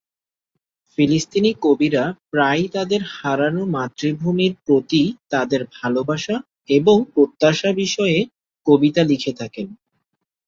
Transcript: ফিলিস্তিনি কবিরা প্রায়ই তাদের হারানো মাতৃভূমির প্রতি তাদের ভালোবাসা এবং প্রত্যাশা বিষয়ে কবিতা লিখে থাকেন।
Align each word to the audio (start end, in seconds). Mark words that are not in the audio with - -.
ফিলিস্তিনি 0.91 1.51
কবিরা 1.61 2.03
প্রায়ই 2.31 2.67
তাদের 2.67 3.01
হারানো 3.13 3.63
মাতৃভূমির 3.67 4.53
প্রতি 4.65 5.01
তাদের 5.29 5.61
ভালোবাসা 5.77 6.35
এবং 6.69 6.97
প্রত্যাশা 7.13 7.69
বিষয়ে 7.73 8.17
কবিতা 8.67 9.01
লিখে 9.03 9.31
থাকেন। 9.33 9.67